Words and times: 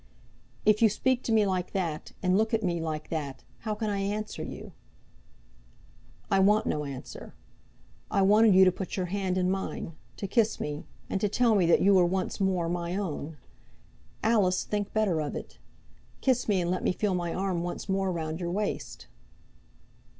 "If 0.65 0.81
you 0.81 0.89
speak 0.89 1.21
to 1.25 1.31
me 1.31 1.45
like 1.45 1.73
that, 1.73 2.11
and 2.23 2.35
look 2.35 2.55
at 2.55 2.63
me 2.63 2.81
like 2.81 3.09
that, 3.09 3.43
how 3.59 3.75
can 3.75 3.87
I 3.91 3.99
answer 3.99 4.41
you?" 4.41 4.71
"I 6.31 6.39
want 6.39 6.65
no 6.65 6.85
answer. 6.85 7.35
I 8.09 8.23
wanted 8.23 8.55
you 8.55 8.65
to 8.65 8.71
put 8.71 8.97
your 8.97 9.05
hand 9.05 9.37
in 9.37 9.51
mine, 9.51 9.93
to 10.17 10.25
kiss 10.25 10.59
me, 10.59 10.87
and 11.07 11.21
to 11.21 11.29
tell 11.29 11.53
me 11.53 11.67
that 11.67 11.81
you 11.81 11.99
are 11.99 12.05
once 12.07 12.39
more 12.39 12.67
my 12.67 12.95
own. 12.97 13.37
Alice, 14.23 14.63
think 14.63 14.91
better 14.91 15.21
of 15.21 15.35
it; 15.35 15.59
kiss 16.19 16.47
me, 16.49 16.61
and 16.61 16.71
let 16.71 16.83
me 16.83 16.93
feel 16.93 17.13
my 17.13 17.31
arm 17.31 17.61
once 17.61 17.87
more 17.87 18.11
round 18.11 18.39
your 18.39 18.49
waist." 18.49 19.05